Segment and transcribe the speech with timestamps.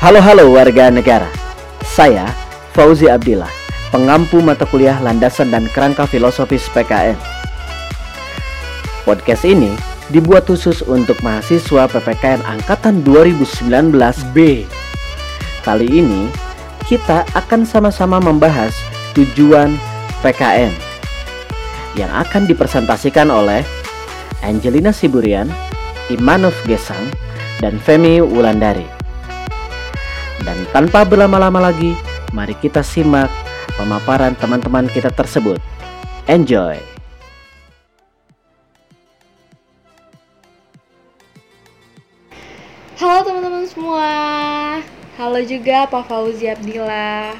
[0.00, 1.28] Halo-halo warga negara.
[1.84, 2.24] Saya
[2.72, 3.52] Fauzi Abdillah,
[3.92, 7.20] pengampu mata kuliah landasan dan kerangka filosofis PKN.
[9.04, 9.68] Podcast ini
[10.08, 14.64] dibuat khusus untuk mahasiswa PPKN angkatan 2019B.
[15.68, 16.32] Kali ini
[16.88, 18.72] kita akan sama-sama membahas
[19.12, 19.76] tujuan
[20.24, 20.72] PKN
[22.00, 23.60] yang akan dipresentasikan oleh
[24.40, 25.52] Angelina Siburian,
[26.08, 27.04] Imanov Gesang,
[27.60, 28.99] dan Femi Wulandari.
[30.40, 31.92] Dan tanpa berlama-lama lagi,
[32.32, 33.28] mari kita simak
[33.76, 35.60] pemaparan teman-teman kita tersebut.
[36.24, 36.80] Enjoy!
[43.00, 44.12] Halo teman-teman semua
[45.16, 47.32] Halo juga Pak Fauzi Abdillah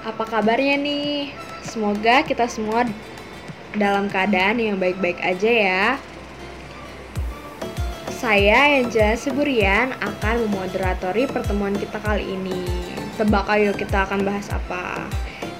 [0.00, 1.28] Apa kabarnya nih?
[1.60, 2.88] Semoga kita semua
[3.76, 5.86] dalam keadaan yang baik-baik aja ya
[8.22, 12.62] Saya Angela Seburian akan memoderatori pertemuan kita kali ini
[13.18, 15.10] Tebak ayo kita akan bahas apa?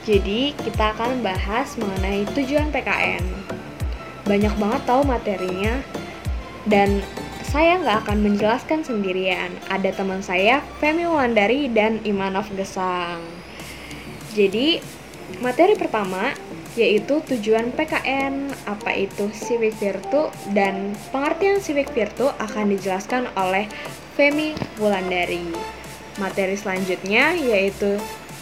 [0.07, 3.27] Jadi kita akan bahas mengenai tujuan PKN
[4.31, 5.83] Banyak banget tahu materinya
[6.71, 7.03] dan
[7.43, 9.51] saya nggak akan menjelaskan sendirian.
[9.67, 13.21] Ada teman saya, Femi Wulandari dan Imanov Gesang.
[14.33, 14.79] Jadi,
[15.43, 16.33] materi pertama
[16.73, 23.69] yaitu tujuan PKN, apa itu civic virtue, dan pengertian civic virtue akan dijelaskan oleh
[24.17, 25.45] Femi Wulandari.
[26.21, 27.97] Materi selanjutnya yaitu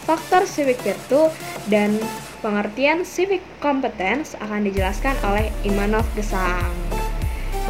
[0.06, 1.30] faktor civic virtue
[1.70, 1.94] dan
[2.42, 6.74] pengertian civic competence akan dijelaskan oleh Imanov Gesang.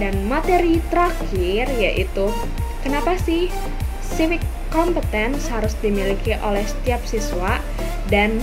[0.01, 2.33] Dan materi terakhir yaitu
[2.81, 3.53] kenapa sih
[4.17, 4.41] civic
[4.73, 7.61] competence harus dimiliki oleh setiap siswa
[8.09, 8.41] dan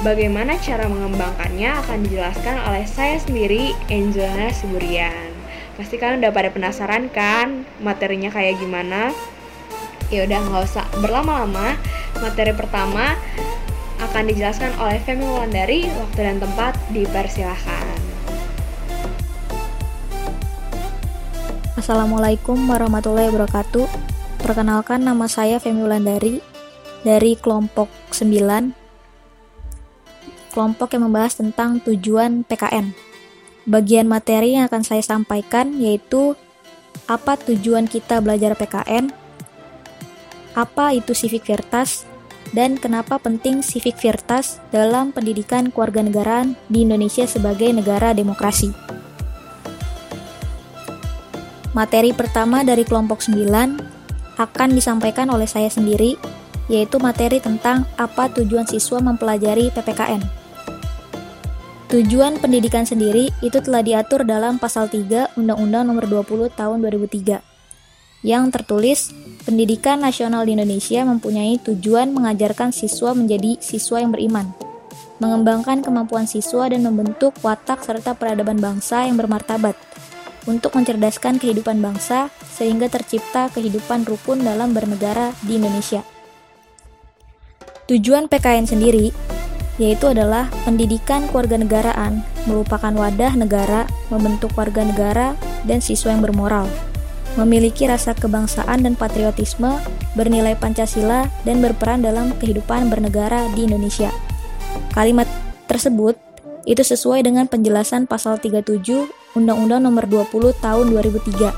[0.00, 5.32] bagaimana cara mengembangkannya akan dijelaskan oleh saya sendiri Angelina Siburian.
[5.76, 9.12] Pasti kalian udah pada penasaran kan materinya kayak gimana?
[10.08, 11.76] Ya udah nggak usah berlama-lama.
[12.20, 13.16] Materi pertama
[14.00, 15.88] akan dijelaskan oleh Femi Wulandari.
[15.88, 17.96] Waktu dan tempat dipersilahkan.
[21.76, 23.88] Assalamualaikum warahmatullahi wabarakatuh.
[24.40, 26.40] Perkenalkan nama saya Femi Wulandari
[27.04, 28.79] dari kelompok 9.
[30.50, 32.92] Kelompok yang membahas tentang tujuan PKN.
[33.70, 36.34] Bagian materi yang akan saya sampaikan yaitu
[37.06, 39.14] apa tujuan kita belajar PKN,
[40.54, 42.06] apa itu civic virtas,
[42.50, 48.74] dan kenapa penting civic virtas dalam pendidikan kewarganegaraan di Indonesia sebagai negara demokrasi.
[51.70, 56.18] Materi pertama dari kelompok 9 akan disampaikan oleh saya sendiri,
[56.66, 60.39] yaitu materi tentang apa tujuan siswa mempelajari PPKN.
[61.90, 67.42] Tujuan pendidikan sendiri itu telah diatur dalam pasal 3 Undang-Undang Nomor 20 Tahun 2003
[68.22, 69.10] yang tertulis
[69.42, 74.54] pendidikan nasional di Indonesia mempunyai tujuan mengajarkan siswa menjadi siswa yang beriman,
[75.18, 79.74] mengembangkan kemampuan siswa dan membentuk watak serta peradaban bangsa yang bermartabat,
[80.46, 86.06] untuk mencerdaskan kehidupan bangsa sehingga tercipta kehidupan rukun dalam bernegara di Indonesia.
[87.90, 89.10] Tujuan PKN sendiri
[89.80, 95.32] yaitu adalah pendidikan kewarganegaraan merupakan wadah negara membentuk warga negara
[95.64, 96.68] dan siswa yang bermoral,
[97.40, 99.80] memiliki rasa kebangsaan dan patriotisme,
[100.12, 104.12] bernilai Pancasila dan berperan dalam kehidupan bernegara di Indonesia.
[104.92, 105.24] Kalimat
[105.64, 106.20] tersebut
[106.68, 108.84] itu sesuai dengan penjelasan pasal 37
[109.32, 111.56] Undang-Undang Nomor 20 Tahun 2003.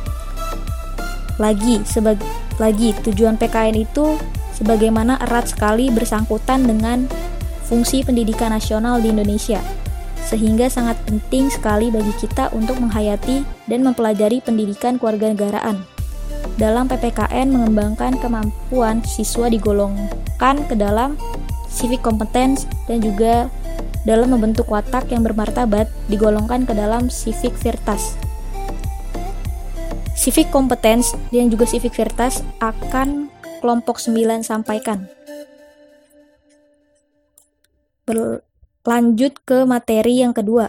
[1.42, 2.22] Lagi, sebagai
[2.60, 4.14] lagi tujuan PKN itu
[4.54, 7.08] sebagaimana erat sekali bersangkutan dengan
[7.66, 9.62] fungsi pendidikan nasional di Indonesia,
[10.22, 15.84] sehingga sangat penting sekali bagi kita untuk menghayati dan mempelajari pendidikan kewarganegaraan.
[16.56, 21.16] Dalam PPKN mengembangkan kemampuan siswa digolongkan ke dalam
[21.72, 23.48] civic competence dan juga
[24.04, 28.18] dalam membentuk watak yang bermartabat digolongkan ke dalam civic virtas.
[30.12, 35.06] Civic competence dan juga civic virtas akan kelompok 9 sampaikan.
[38.02, 40.68] Berlanjut ke materi yang kedua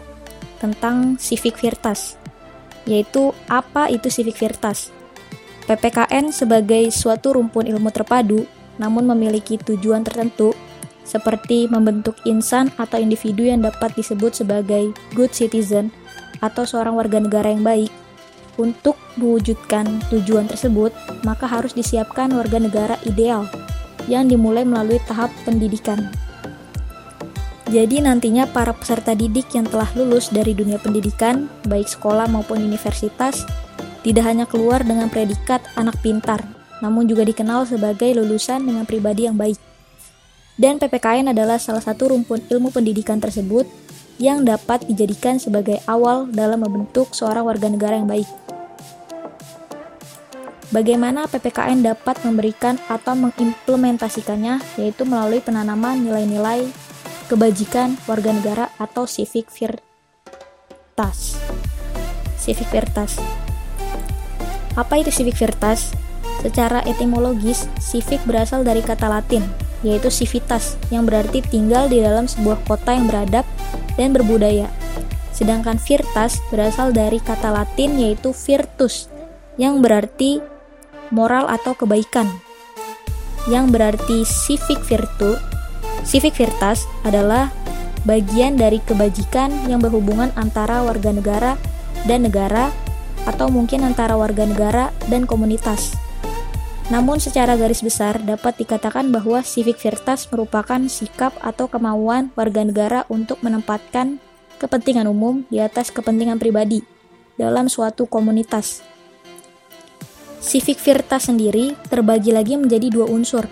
[0.61, 2.15] tentang civic virtas,
[2.85, 4.93] yaitu apa itu civic virtas.
[5.63, 8.43] PPKN sebagai suatu rumpun ilmu terpadu
[8.77, 10.53] namun memiliki tujuan tertentu
[11.03, 15.91] seperti membentuk insan atau individu yang dapat disebut sebagai good citizen
[16.39, 17.91] atau seorang warga negara yang baik.
[18.53, 20.93] Untuk mewujudkan tujuan tersebut,
[21.25, 23.49] maka harus disiapkan warga negara ideal
[24.05, 26.11] yang dimulai melalui tahap pendidikan.
[27.73, 33.49] Jadi nantinya para peserta didik yang telah lulus dari dunia pendidikan, baik sekolah maupun universitas,
[34.05, 36.45] tidak hanya keluar dengan predikat anak pintar,
[36.85, 39.57] namun juga dikenal sebagai lulusan dengan pribadi yang baik.
[40.53, 43.65] Dan PPKN adalah salah satu rumpun ilmu pendidikan tersebut
[44.21, 48.29] yang dapat dijadikan sebagai awal dalam membentuk seorang warga negara yang baik.
[50.69, 56.92] Bagaimana PPKN dapat memberikan atau mengimplementasikannya, yaitu melalui penanaman nilai-nilai
[57.27, 61.39] kebajikan warga negara atau civic virtas.
[62.39, 63.17] Civic virtas.
[64.73, 65.93] Apa itu civic virtas?
[66.43, 69.47] Secara etimologis, civic berasal dari kata Latin,
[69.79, 73.47] yaitu civitas, yang berarti tinggal di dalam sebuah kota yang beradab
[73.95, 74.67] dan berbudaya.
[75.31, 79.07] Sedangkan virtas berasal dari kata Latin yaitu virtus,
[79.55, 80.43] yang berarti
[81.13, 82.27] moral atau kebaikan.
[83.47, 85.39] Yang berarti civic virtu,
[86.03, 87.51] civic virtas adalah
[88.03, 91.51] bagian dari kebajikan yang berhubungan antara warga negara
[92.03, 92.71] dan negara
[93.23, 95.95] atau mungkin antara warga negara dan komunitas.
[96.91, 103.07] Namun secara garis besar dapat dikatakan bahwa civic virtas merupakan sikap atau kemauan warga negara
[103.07, 104.19] untuk menempatkan
[104.59, 106.83] kepentingan umum di atas kepentingan pribadi
[107.39, 108.83] dalam suatu komunitas.
[110.43, 113.47] Civic Virtas sendiri terbagi lagi menjadi dua unsur,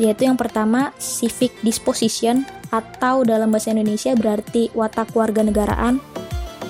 [0.00, 6.00] yaitu yang pertama civic disposition atau dalam bahasa Indonesia berarti watak warga negaraan,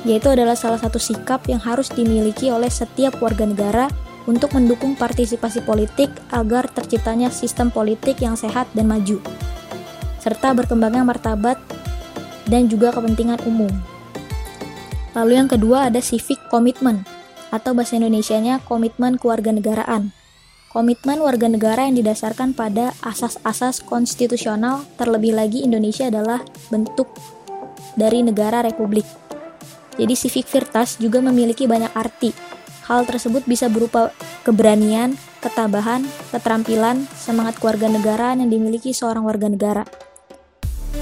[0.02, 3.86] yaitu adalah salah satu sikap yang harus dimiliki oleh setiap warga negara
[4.26, 9.22] untuk mendukung partisipasi politik agar terciptanya sistem politik yang sehat dan maju,
[10.18, 11.58] serta berkembangnya martabat
[12.50, 13.70] dan juga kepentingan umum.
[15.12, 17.06] Lalu yang kedua ada civic commitment,
[17.52, 20.21] atau bahasa Indonesianya komitmen kewarganegaraan.
[20.72, 26.40] Komitmen warga negara yang didasarkan pada asas-asas konstitusional, terlebih lagi Indonesia adalah
[26.72, 27.12] bentuk
[27.92, 29.04] dari negara republik.
[30.00, 32.32] Jadi civic virtas juga memiliki banyak arti.
[32.88, 34.16] Hal tersebut bisa berupa
[34.48, 35.12] keberanian,
[35.44, 39.84] ketabahan, keterampilan, semangat kewarganegaraan yang dimiliki seorang warga negara.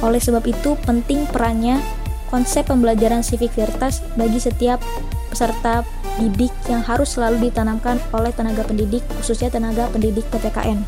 [0.02, 1.78] Oleh sebab itu, penting perannya
[2.26, 4.82] konsep pembelajaran civic virtas bagi setiap
[5.30, 5.86] peserta
[6.18, 10.82] didik yang harus selalu ditanamkan oleh tenaga pendidik, khususnya tenaga pendidik PPKN.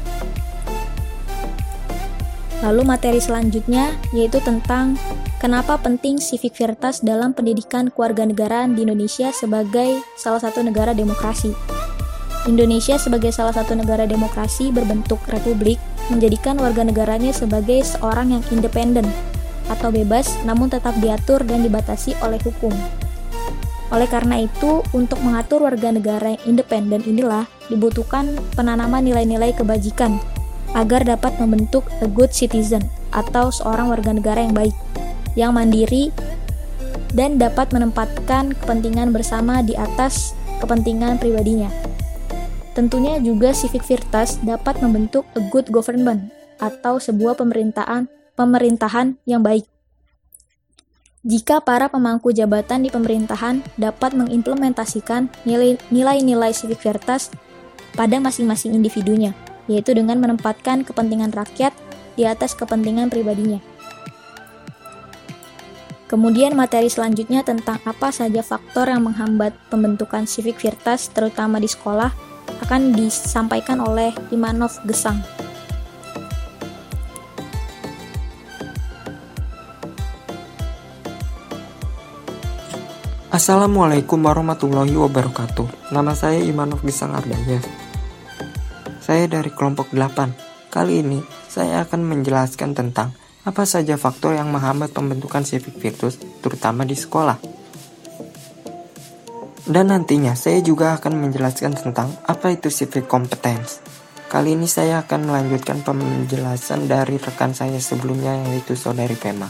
[2.63, 4.95] Lalu materi selanjutnya yaitu tentang
[5.43, 11.51] kenapa penting civic virtas dalam pendidikan kewarganegaraan di Indonesia sebagai salah satu negara demokrasi.
[12.47, 15.79] Indonesia sebagai salah satu negara demokrasi berbentuk republik
[16.11, 19.07] menjadikan warga negaranya sebagai seorang yang independen
[19.71, 22.75] atau bebas namun tetap diatur dan dibatasi oleh hukum.
[23.93, 28.25] Oleh karena itu, untuk mengatur warga negara yang independen inilah dibutuhkan
[28.57, 30.17] penanaman nilai-nilai kebajikan
[30.73, 32.81] agar dapat membentuk a good citizen
[33.13, 34.73] atau seorang warga negara yang baik,
[35.37, 36.09] yang mandiri
[37.13, 40.33] dan dapat menempatkan kepentingan bersama di atas
[40.65, 41.69] kepentingan pribadinya.
[42.73, 49.69] Tentunya juga civic virtas dapat membentuk a good government atau sebuah pemerintahan pemerintahan yang baik
[51.23, 56.83] jika para pemangku jabatan di pemerintahan dapat mengimplementasikan nilai-nilai civic
[57.95, 59.31] pada masing-masing individunya,
[59.71, 61.71] yaitu dengan menempatkan kepentingan rakyat
[62.19, 63.63] di atas kepentingan pribadinya.
[66.11, 70.61] Kemudian materi selanjutnya tentang apa saja faktor yang menghambat pembentukan civic
[71.15, 72.11] terutama di sekolah
[72.67, 75.23] akan disampaikan oleh Imanov Gesang.
[83.33, 85.89] Assalamualaikum warahmatullahi wabarakatuh.
[85.89, 87.65] Nama saya Imanov Gisang Ardaya.
[89.01, 90.69] Saya dari kelompok 8.
[90.69, 93.17] Kali ini saya akan menjelaskan tentang
[93.49, 97.41] apa saja faktor yang menghambat pembentukan civic virtus terutama di sekolah.
[99.65, 103.81] Dan nantinya saya juga akan menjelaskan tentang apa itu civic competence.
[104.29, 109.49] Kali ini saya akan melanjutkan penjelasan dari rekan saya sebelumnya yaitu saudari Pema.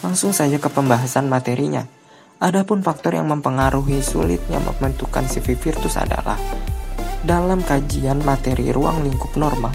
[0.00, 1.97] Langsung saja ke pembahasan materinya.
[2.38, 6.38] Adapun faktor yang mempengaruhi sulitnya membentukkan CV Virtus adalah
[7.26, 9.74] dalam kajian materi ruang lingkup norma,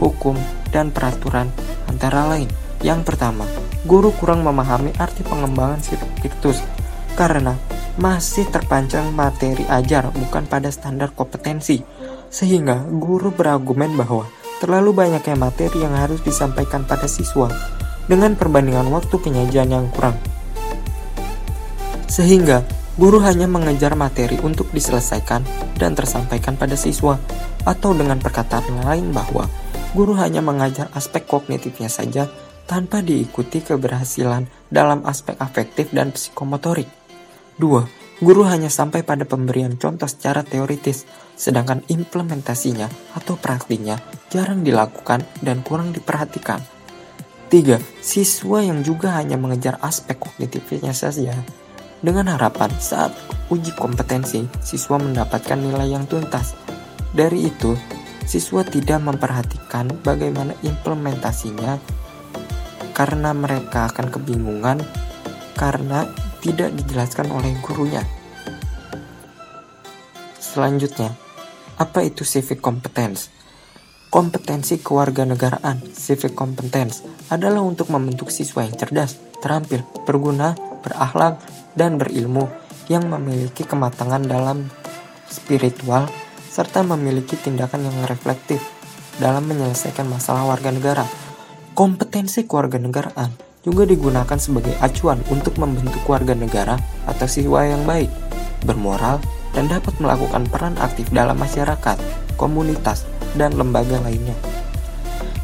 [0.00, 0.32] hukum,
[0.72, 1.52] dan peraturan
[1.84, 2.48] antara lain.
[2.80, 3.44] Yang pertama,
[3.84, 6.64] guru kurang memahami arti pengembangan CV Virtus
[7.12, 7.60] karena
[8.00, 11.84] masih terpancang materi ajar bukan pada standar kompetensi.
[12.32, 14.24] Sehingga guru berargumen bahwa
[14.64, 17.52] terlalu banyaknya materi yang harus disampaikan pada siswa
[18.08, 20.16] dengan perbandingan waktu penyajian yang kurang
[22.08, 22.64] sehingga
[22.96, 25.44] guru hanya mengejar materi untuk diselesaikan
[25.78, 27.20] dan tersampaikan pada siswa,
[27.68, 29.46] atau dengan perkataan lain bahwa
[29.92, 32.26] guru hanya mengajar aspek kognitifnya saja
[32.64, 36.88] tanpa diikuti keberhasilan dalam aspek afektif dan psikomotorik.
[37.60, 38.24] 2.
[38.24, 41.04] guru hanya sampai pada pemberian contoh secara teoritis,
[41.38, 44.00] sedangkan implementasinya atau praktiknya
[44.32, 46.60] jarang dilakukan dan kurang diperhatikan.
[47.48, 47.80] 3.
[48.04, 51.32] Siswa yang juga hanya mengejar aspek kognitifnya saja
[52.04, 53.10] dengan harapan saat
[53.48, 56.54] uji kompetensi siswa mendapatkan nilai yang tuntas.
[57.10, 57.74] Dari itu,
[58.28, 61.80] siswa tidak memperhatikan bagaimana implementasinya
[62.92, 64.78] karena mereka akan kebingungan
[65.56, 66.06] karena
[66.44, 68.04] tidak dijelaskan oleh gurunya.
[70.38, 71.14] Selanjutnya,
[71.78, 73.30] apa itu civic competence?
[74.08, 81.38] Kompetensi kewarganegaraan, civic competence, adalah untuk membentuk siswa yang cerdas, terampil, berguna, berakhlak,
[81.78, 82.50] dan berilmu
[82.90, 84.66] yang memiliki kematangan dalam
[85.30, 86.10] spiritual
[86.50, 88.58] serta memiliki tindakan yang reflektif
[89.22, 91.06] dalam menyelesaikan masalah warga negara.
[91.78, 93.30] Kompetensi kewarganegaraan
[93.62, 96.74] juga digunakan sebagai acuan untuk membentuk warga negara
[97.06, 98.10] atau siswa yang baik,
[98.66, 99.22] bermoral,
[99.54, 101.94] dan dapat melakukan peran aktif dalam masyarakat,
[102.34, 103.06] komunitas,
[103.38, 104.34] dan lembaga lainnya.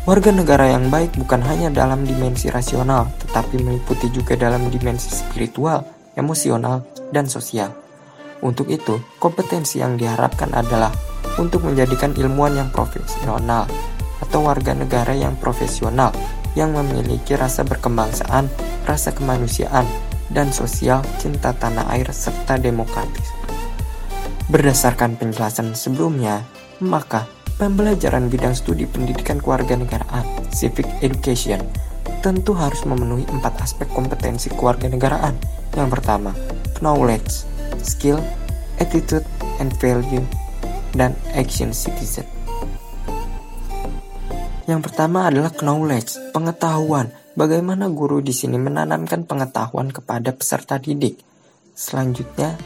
[0.05, 5.94] Warga negara yang baik bukan hanya dalam dimensi rasional, tetapi meliputi juga dalam dimensi spiritual,
[6.14, 7.75] emosional, dan sosial.
[8.42, 10.90] Untuk itu, kompetensi yang diharapkan adalah
[11.40, 13.66] untuk menjadikan ilmuwan yang profesional
[14.23, 16.14] atau warga negara yang profesional
[16.54, 18.47] yang memiliki rasa berkebangsaan,
[18.87, 19.87] rasa kemanusiaan,
[20.30, 23.30] dan sosial cinta tanah air serta demokratis.
[24.50, 26.44] Berdasarkan penjelasan sebelumnya,
[26.78, 31.62] maka Pembelajaran bidang studi pendidikan kewarganegaraan, civic education,
[32.25, 35.37] tentu harus memenuhi empat aspek kompetensi kewarganegaraan.
[35.76, 36.33] Yang pertama,
[36.81, 37.45] knowledge,
[37.85, 38.16] skill,
[38.81, 39.28] attitude,
[39.61, 40.25] and value,
[40.97, 42.25] dan action citizen.
[44.64, 47.12] Yang pertama adalah knowledge, pengetahuan.
[47.37, 51.21] Bagaimana guru di sini menanamkan pengetahuan kepada peserta didik.
[51.76, 52.57] Selanjutnya,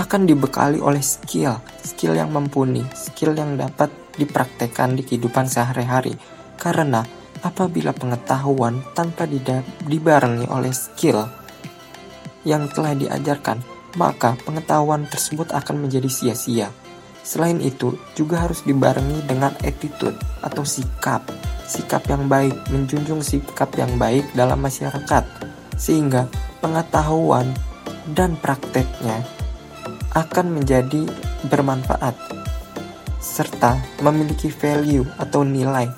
[0.00, 6.16] akan dibekali oleh skill, skill yang mumpuni, skill yang dapat dipraktekkan di kehidupan sehari-hari.
[6.56, 7.04] Karena
[7.44, 9.28] apabila pengetahuan tanpa
[9.84, 11.28] dibarengi oleh skill
[12.48, 13.60] yang telah diajarkan,
[14.00, 16.72] maka pengetahuan tersebut akan menjadi sia-sia.
[17.24, 21.24] Selain itu, juga harus dibarengi dengan attitude atau sikap.
[21.64, 25.24] Sikap yang baik, menjunjung sikap yang baik dalam masyarakat,
[25.80, 26.28] sehingga
[26.60, 27.48] pengetahuan
[28.12, 29.24] dan prakteknya
[30.12, 31.08] akan menjadi
[31.48, 32.14] bermanfaat
[33.24, 35.88] serta memiliki value atau nilai,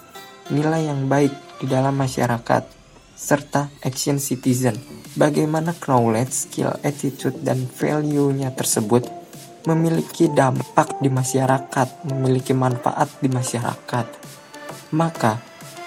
[0.50, 2.62] nilai yang baik di dalam masyarakat,
[3.16, 4.76] serta action citizen.
[5.16, 9.08] Bagaimana knowledge, skill, attitude, dan value-nya tersebut
[9.66, 14.06] memiliki dampak di masyarakat, memiliki manfaat di masyarakat.
[14.94, 15.42] Maka,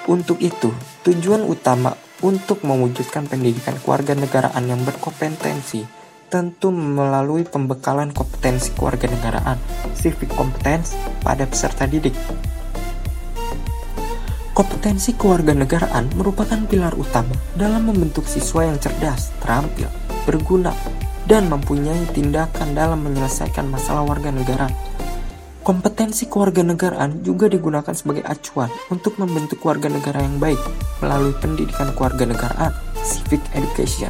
[0.09, 0.73] untuk itu,
[1.07, 5.99] tujuan utama untuk mewujudkan pendidikan keluarga negaraan yang berkompetensi
[6.29, 9.57] tentu melalui pembekalan kompetensi kewarganegaraan,
[9.97, 10.93] civic competence
[11.25, 12.13] pada peserta didik.
[14.57, 19.87] Kompetensi kewarganegaraan merupakan pilar utama dalam membentuk siswa yang cerdas, terampil,
[20.25, 20.73] berguna,
[21.29, 24.67] dan mempunyai tindakan dalam menyelesaikan masalah warga negara.
[25.61, 30.57] Kompetensi kewarganegaraan juga digunakan sebagai acuan untuk membentuk warga negara yang baik
[30.97, 32.73] melalui pendidikan kewarganegaraan,
[33.05, 34.09] civic education.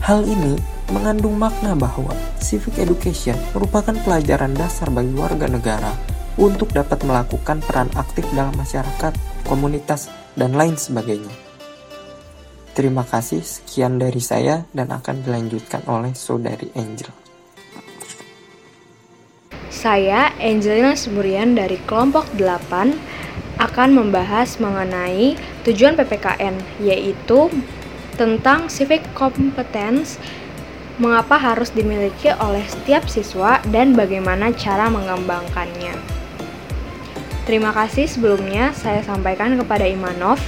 [0.00, 0.56] Hal ini
[0.96, 7.88] mengandung makna bahwa civic education merupakan pelajaran dasar bagi warga negara untuk dapat melakukan peran
[7.96, 9.12] aktif dalam masyarakat,
[9.48, 11.32] komunitas, dan lain sebagainya.
[12.76, 17.08] Terima kasih, sekian dari saya dan akan dilanjutkan oleh Saudari Angel.
[19.72, 22.92] Saya Angelina Seburian dari kelompok 8
[23.56, 27.48] akan membahas mengenai tujuan PPKN yaitu
[28.20, 30.20] tentang civic competence
[30.96, 36.15] mengapa harus dimiliki oleh setiap siswa dan bagaimana cara mengembangkannya.
[37.46, 40.42] Terima kasih sebelumnya saya sampaikan kepada Imanov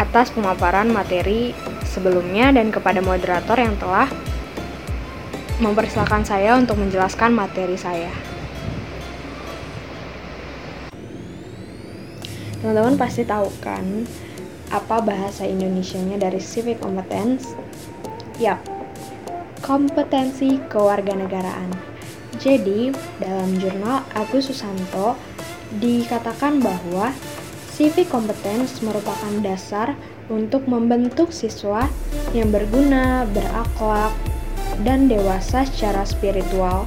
[0.00, 1.52] atas pemaparan materi
[1.84, 4.08] sebelumnya dan kepada moderator yang telah
[5.60, 8.08] mempersilahkan saya untuk menjelaskan materi saya.
[12.64, 14.08] Teman-teman pasti tahu kan
[14.72, 17.52] apa bahasa Indonesianya dari civic competence?
[18.40, 18.64] Yap,
[19.60, 21.68] kompetensi kewarganegaraan.
[22.40, 25.33] Jadi, dalam jurnal Agus Susanto
[25.80, 27.10] dikatakan bahwa
[27.74, 29.98] civic competence merupakan dasar
[30.30, 31.90] untuk membentuk siswa
[32.32, 34.14] yang berguna, berakhlak,
[34.86, 36.86] dan dewasa secara spiritual,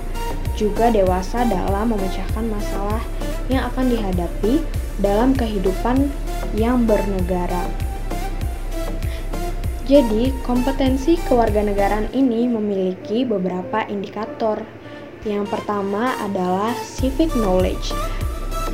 [0.57, 3.03] juga dewasa dalam memecahkan masalah
[3.47, 4.63] yang akan dihadapi
[4.99, 6.09] dalam kehidupan
[6.57, 7.69] yang bernegara.
[9.87, 14.59] Jadi, kompetensi kewarganegaraan ini memiliki beberapa indikator.
[15.23, 17.95] Yang pertama adalah civic knowledge.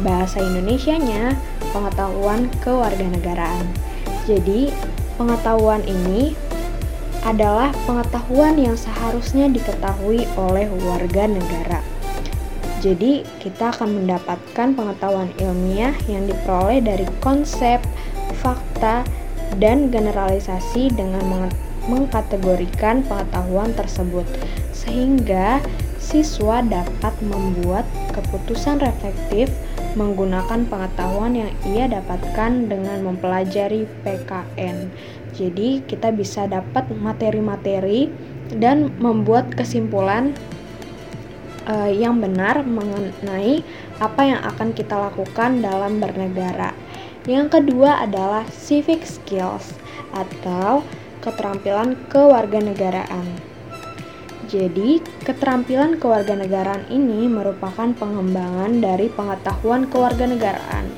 [0.02, 1.38] Bahasa Indonesianya
[1.70, 3.70] pengetahuan kewarganegaraan.
[4.26, 4.74] Jadi,
[5.20, 6.34] pengetahuan ini
[7.22, 11.80] adalah pengetahuan yang seharusnya diketahui oleh warga negara.
[12.84, 17.80] Jadi, kita akan mendapatkan pengetahuan ilmiah yang diperoleh dari konsep,
[18.44, 19.08] fakta,
[19.62, 21.48] dan generalisasi dengan
[21.88, 24.28] mengkategorikan pengetahuan tersebut,
[24.76, 25.64] sehingga
[25.96, 29.48] siswa dapat membuat keputusan reflektif
[29.94, 34.90] menggunakan pengetahuan yang ia dapatkan dengan mempelajari PKN.
[35.34, 38.10] Jadi, kita bisa dapat materi-materi
[38.54, 40.34] dan membuat kesimpulan
[41.68, 43.64] uh, yang benar mengenai
[43.98, 46.76] apa yang akan kita lakukan dalam bernegara.
[47.24, 49.74] Yang kedua adalah civic skills
[50.12, 50.84] atau
[51.24, 53.53] keterampilan kewarganegaraan.
[54.54, 60.94] Jadi, keterampilan kewarganegaraan ini merupakan pengembangan dari pengetahuan kewarganegaraan.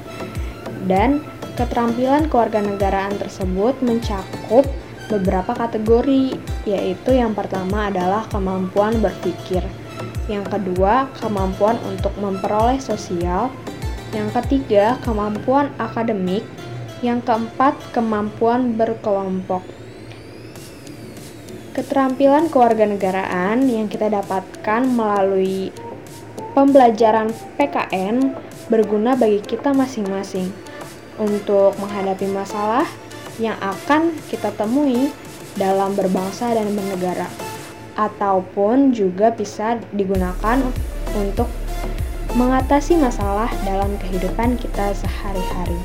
[0.85, 1.23] Dan
[1.55, 4.67] Keterampilan kewarganegaraan tersebut mencakup
[5.07, 6.35] beberapa kategori,
[6.67, 9.63] yaitu yang pertama adalah kemampuan berpikir,
[10.27, 13.47] yang kedua kemampuan untuk memperoleh sosial,
[14.11, 16.43] yang ketiga kemampuan akademik,
[16.99, 19.63] yang keempat kemampuan berkelompok.
[21.75, 25.75] Keterampilan kewarganegaraan yang kita dapatkan melalui
[26.55, 28.31] pembelajaran PKN
[28.71, 30.55] berguna bagi kita masing-masing
[31.19, 32.87] untuk menghadapi masalah
[33.43, 35.11] yang akan kita temui
[35.59, 37.27] dalam berbangsa dan bernegara,
[37.99, 40.63] ataupun juga bisa digunakan
[41.11, 41.51] untuk
[42.39, 45.79] mengatasi masalah dalam kehidupan kita sehari-hari.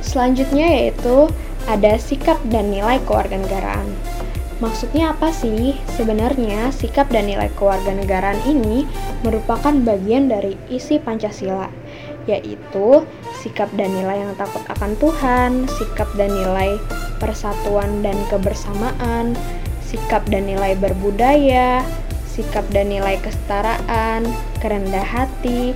[0.00, 1.28] Selanjutnya yaitu
[1.68, 3.92] ada sikap dan nilai kewarganegaraan.
[4.62, 5.74] Maksudnya apa sih?
[5.98, 8.86] Sebenarnya sikap dan nilai kewarganegaraan ini
[9.26, 11.66] merupakan bagian dari isi Pancasila,
[12.30, 13.02] yaitu
[13.42, 16.78] sikap dan nilai yang takut akan Tuhan, sikap dan nilai
[17.18, 19.34] persatuan dan kebersamaan,
[19.82, 21.82] sikap dan nilai berbudaya,
[22.30, 24.30] sikap dan nilai kesetaraan,
[24.62, 25.74] kerendah hati,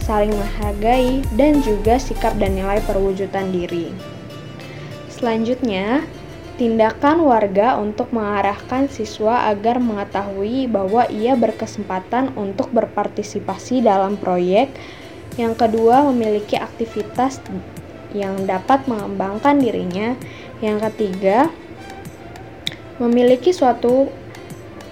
[0.00, 3.92] saling menghargai, dan juga sikap dan nilai perwujudan diri.
[5.12, 6.08] Selanjutnya,
[6.54, 14.70] tindakan warga untuk mengarahkan siswa agar mengetahui bahwa ia berkesempatan untuk berpartisipasi dalam proyek
[15.34, 17.42] yang kedua, memiliki aktivitas
[18.14, 20.14] yang dapat mengembangkan dirinya.
[20.62, 21.50] Yang ketiga,
[23.02, 24.06] memiliki suatu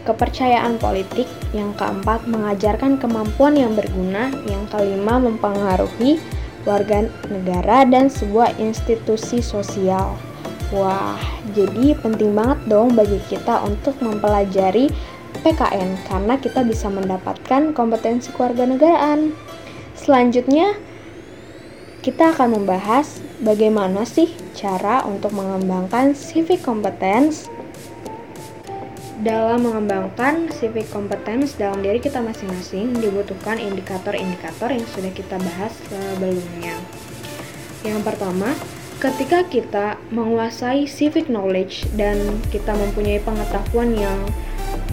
[0.02, 1.30] kepercayaan politik.
[1.54, 4.34] Yang keempat, mengajarkan kemampuan yang berguna.
[4.50, 6.18] Yang kelima, mempengaruhi
[6.66, 10.18] warga negara dan sebuah institusi sosial.
[10.72, 11.20] Wah,
[11.52, 14.88] jadi penting banget dong bagi kita untuk mempelajari
[15.44, 19.36] PKN karena kita bisa mendapatkan kompetensi kewarganegaraan.
[19.92, 20.72] Selanjutnya,
[22.00, 27.52] kita akan membahas bagaimana sih cara untuk mengembangkan civic competence
[29.20, 36.74] dalam mengembangkan civic competence dalam diri kita masing-masing dibutuhkan indikator-indikator yang sudah kita bahas sebelumnya.
[37.84, 38.50] Yang pertama,
[39.02, 42.22] ketika kita menguasai civic knowledge dan
[42.54, 44.20] kita mempunyai pengetahuan yang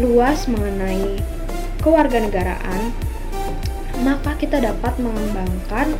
[0.01, 1.21] luas mengenai
[1.85, 2.89] kewarganegaraan,
[4.01, 5.93] maka kita dapat mengembangkan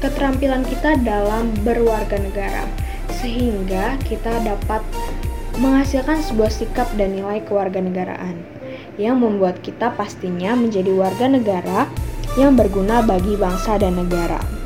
[0.00, 2.64] keterampilan kita dalam berwarga negara
[3.20, 4.80] sehingga kita dapat
[5.60, 8.40] menghasilkan sebuah sikap dan nilai kewarganegaraan
[8.96, 11.92] yang membuat kita pastinya menjadi warga negara
[12.40, 14.61] yang berguna bagi bangsa dan negara.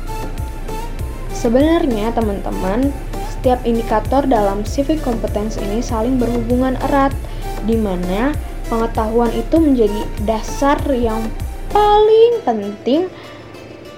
[1.47, 2.91] Sebenarnya teman-teman,
[3.31, 7.15] setiap indikator dalam civic competence ini saling berhubungan erat
[7.63, 8.35] di mana
[8.67, 11.23] pengetahuan itu menjadi dasar yang
[11.71, 13.07] paling penting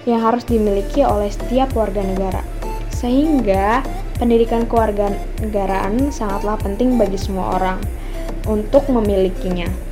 [0.06, 2.46] yang harus dimiliki oleh setiap warga negara.
[2.94, 3.82] Sehingga
[4.22, 7.82] pendidikan kewarganegaraan sangatlah penting bagi semua orang
[8.46, 9.89] untuk memilikinya.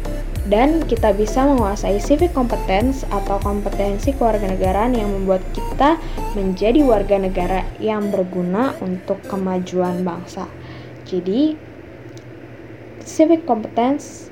[0.48, 6.00] Dan kita bisa menguasai civic competence atau kompetensi kewarganegaraan yang membuat kita
[6.40, 10.48] menjadi warga negara yang berguna untuk kemajuan bangsa.
[11.04, 11.60] Jadi,
[13.04, 14.32] civic competence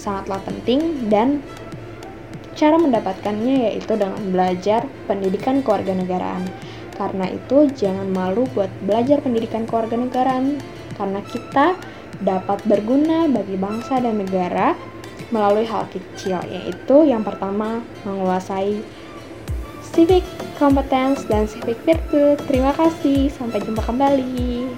[0.00, 1.44] sangatlah penting dan
[2.58, 6.42] Cara mendapatkannya yaitu dengan belajar pendidikan kewarganegaraan.
[6.98, 10.58] Karena itu, jangan malu buat belajar pendidikan kewarganegaraan
[10.98, 11.78] karena kita
[12.18, 14.74] dapat berguna bagi bangsa dan negara
[15.28, 18.80] melalui hal kecil yaitu yang pertama menguasai
[19.92, 20.24] civic
[20.56, 22.38] competence dan civic virtue.
[22.46, 24.68] Terima kasih, sampai jumpa kembali.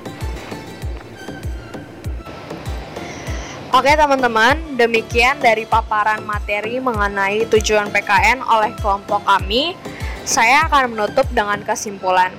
[3.71, 9.79] Oke teman-teman, demikian dari paparan materi mengenai tujuan PKN oleh kelompok kami.
[10.27, 12.35] Saya akan menutup dengan kesimpulan.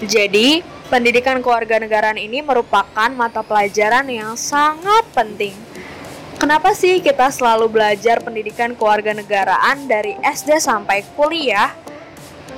[0.00, 5.65] Jadi, pendidikan kewarganegaraan ini merupakan mata pelajaran yang sangat penting.
[6.36, 11.72] Kenapa sih kita selalu belajar pendidikan kewarganegaraan dari SD sampai kuliah?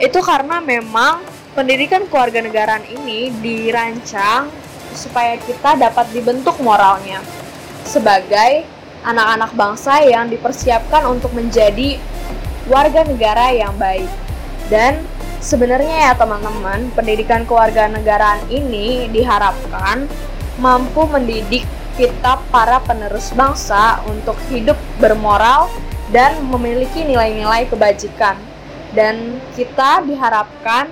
[0.02, 1.22] Itu karena memang
[1.54, 4.50] pendidikan kewarganegaraan ini dirancang
[4.98, 7.22] supaya kita dapat dibentuk moralnya
[7.86, 8.66] sebagai
[9.06, 12.02] anak-anak bangsa yang dipersiapkan untuk menjadi
[12.66, 14.10] warga negara yang baik.
[14.66, 15.06] Dan
[15.38, 20.10] sebenarnya ya teman-teman, pendidikan kewarganegaraan ini diharapkan
[20.58, 21.62] mampu mendidik
[21.98, 25.66] kita para penerus bangsa untuk hidup bermoral
[26.14, 28.38] dan memiliki nilai-nilai kebajikan.
[28.94, 30.86] Dan kita diharapkan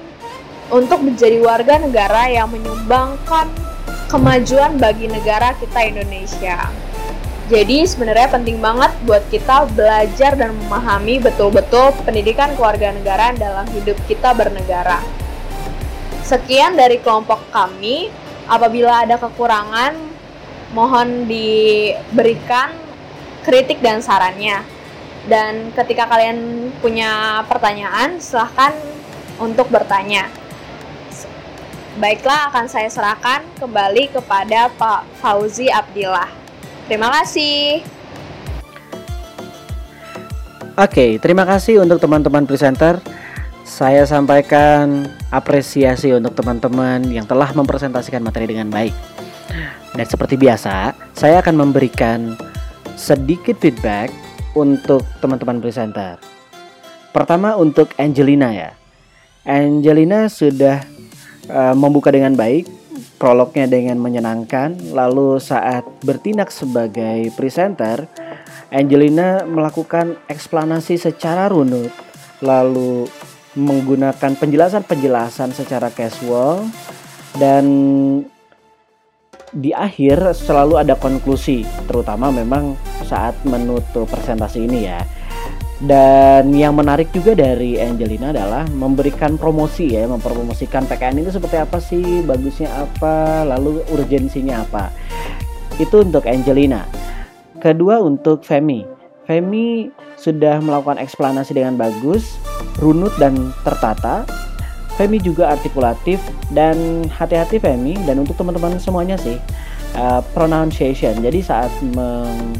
[0.68, 3.48] untuk menjadi warga negara yang menyumbangkan
[4.10, 6.68] kemajuan bagi negara kita Indonesia.
[7.46, 14.34] Jadi sebenarnya penting banget buat kita belajar dan memahami betul-betul pendidikan kewarganegaraan dalam hidup kita
[14.34, 14.98] bernegara.
[16.26, 18.10] Sekian dari kelompok kami.
[18.46, 20.15] Apabila ada kekurangan,
[20.74, 22.74] mohon diberikan
[23.46, 24.64] kritik dan sarannya.
[25.26, 28.74] Dan ketika kalian punya pertanyaan, silahkan
[29.42, 30.30] untuk bertanya.
[31.96, 36.28] Baiklah, akan saya serahkan kembali kepada Pak Fauzi Abdillah.
[36.86, 37.82] Terima kasih.
[40.76, 43.00] Oke, terima kasih untuk teman-teman presenter.
[43.64, 49.15] Saya sampaikan apresiasi untuk teman-teman yang telah mempresentasikan materi dengan baik.
[49.96, 52.36] Dan seperti biasa, saya akan memberikan
[52.96, 54.12] sedikit feedback
[54.56, 56.16] untuk teman-teman presenter.
[57.12, 58.70] Pertama untuk Angelina ya.
[59.46, 60.84] Angelina sudah
[61.48, 62.68] uh, membuka dengan baik,
[63.16, 64.92] prolognya dengan menyenangkan.
[64.92, 68.04] Lalu saat bertindak sebagai presenter,
[68.68, 71.94] Angelina melakukan eksplanasi secara runut,
[72.42, 73.08] lalu
[73.56, 76.68] menggunakan penjelasan-penjelasan secara casual
[77.40, 77.64] dan
[79.54, 82.74] di akhir selalu ada konklusi, terutama memang
[83.06, 85.00] saat menutup presentasi ini ya.
[85.76, 91.76] Dan yang menarik juga dari Angelina adalah memberikan promosi ya, mempromosikan PKN itu seperti apa
[91.76, 94.88] sih, bagusnya apa, lalu urgensinya apa.
[95.76, 96.88] Itu untuk Angelina.
[97.60, 98.88] Kedua untuk Femi.
[99.28, 102.40] Femi sudah melakukan eksplanasi dengan bagus,
[102.80, 104.24] runut dan tertata.
[104.96, 109.36] Femi juga artikulatif dan hati-hati Femi dan untuk teman-teman semuanya sih
[109.96, 111.20] uh, pronunciation.
[111.20, 112.56] Jadi saat meng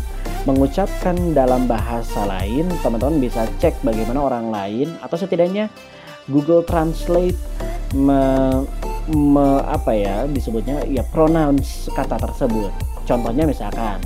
[0.46, 5.66] mengucapkan dalam bahasa lain, teman-teman bisa cek bagaimana orang lain atau setidaknya
[6.31, 7.35] Google Translate
[7.99, 8.22] me,
[9.11, 12.70] me, apa ya disebutnya ya pronounce kata tersebut.
[13.03, 13.99] Contohnya misalkan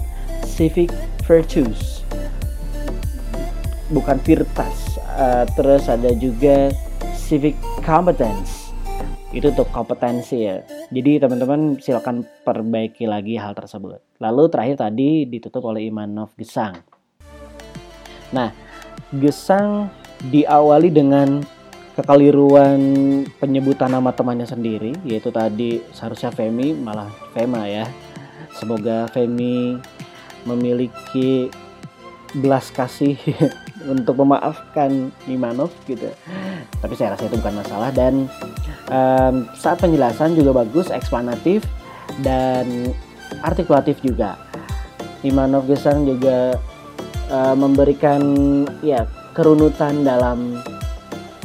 [0.48, 0.88] civic
[1.28, 2.08] virtues
[3.92, 4.96] bukan virtas.
[5.12, 6.72] Uh, terus ada juga
[7.30, 7.54] civic
[7.86, 8.74] competence
[9.30, 10.58] itu untuk kompetensi ya.
[10.90, 14.02] Jadi teman-teman silakan perbaiki lagi hal tersebut.
[14.18, 16.74] Lalu terakhir tadi ditutup oleh Imanov Gesang.
[18.34, 18.50] Nah,
[19.14, 19.86] Gesang
[20.26, 21.38] diawali dengan
[21.94, 22.82] kekeliruan
[23.38, 27.86] penyebutan nama temannya sendiri, yaitu tadi seharusnya Femi malah Fema ya.
[28.58, 29.78] Semoga Femi
[30.42, 31.46] memiliki
[32.34, 33.14] belas kasih
[33.88, 36.10] untuk memaafkan Imanov gitu.
[36.80, 38.28] Tapi saya rasa itu bukan masalah dan
[38.92, 41.64] um, saat penjelasan juga bagus, eksplanatif
[42.20, 42.92] dan
[43.40, 44.36] artikulatif juga.
[45.20, 46.56] Imanov Gesang juga
[47.28, 48.20] uh, memberikan
[48.80, 49.04] ya
[49.36, 50.60] kerunutan dalam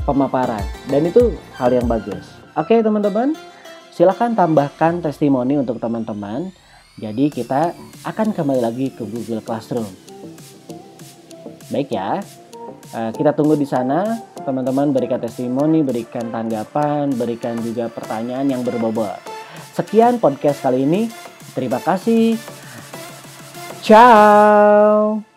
[0.08, 2.24] pemaparan dan itu hal yang bagus.
[2.56, 3.36] Oke teman-teman,
[3.92, 6.52] silahkan tambahkan testimoni untuk teman-teman.
[6.96, 7.76] Jadi kita
[8.08, 10.05] akan kembali lagi ke Google Classroom.
[11.76, 12.24] Baik ya,
[12.96, 19.20] uh, kita tunggu di sana teman-teman berikan testimoni, berikan tanggapan, berikan juga pertanyaan yang berbobot.
[19.76, 21.12] Sekian podcast kali ini.
[21.52, 22.40] Terima kasih.
[23.84, 25.35] Ciao.